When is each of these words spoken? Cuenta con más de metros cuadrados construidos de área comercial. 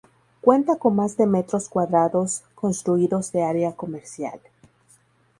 Cuenta 0.41 0.77
con 0.79 0.95
más 0.95 1.15
de 1.15 1.27
metros 1.27 1.69
cuadrados 1.69 2.41
construidos 2.55 3.31
de 3.33 3.43
área 3.43 3.75
comercial. 3.75 4.39